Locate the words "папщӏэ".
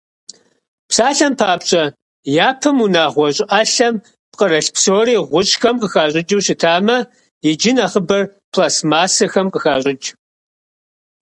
1.39-1.83